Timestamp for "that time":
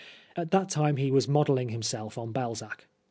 0.49-0.97